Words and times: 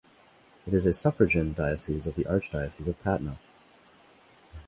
It 0.65 0.73
is 0.73 0.87
a 0.87 0.93
suffragan 0.95 1.53
diocese 1.53 2.07
of 2.07 2.15
the 2.15 2.23
Archdiocese 2.23 2.87
of 2.87 2.99
Patna. 3.03 3.37